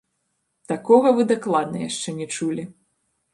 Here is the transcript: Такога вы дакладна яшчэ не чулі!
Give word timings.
Такога 0.71 1.11
вы 1.17 1.25
дакладна 1.33 1.77
яшчэ 1.89 2.15
не 2.23 2.27
чулі! 2.37 2.67